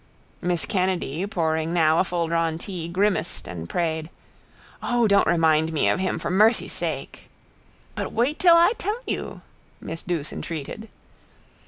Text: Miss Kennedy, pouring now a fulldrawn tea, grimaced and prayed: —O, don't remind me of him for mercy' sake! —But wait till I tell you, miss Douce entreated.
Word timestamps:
Miss 0.41 0.65
Kennedy, 0.65 1.27
pouring 1.27 1.73
now 1.73 1.99
a 1.99 2.03
fulldrawn 2.03 2.57
tea, 2.57 2.87
grimaced 2.87 3.47
and 3.47 3.69
prayed: 3.69 4.09
—O, 4.81 5.07
don't 5.07 5.27
remind 5.27 5.71
me 5.71 5.87
of 5.89 5.99
him 5.99 6.17
for 6.17 6.31
mercy' 6.31 6.67
sake! 6.67 7.29
—But 7.93 8.11
wait 8.11 8.39
till 8.39 8.55
I 8.55 8.73
tell 8.79 8.97
you, 9.05 9.41
miss 9.79 10.01
Douce 10.01 10.33
entreated. 10.33 10.89